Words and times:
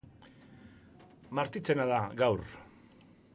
Martitzena 1.41 1.87
da 1.93 2.01
gaur 2.23 2.43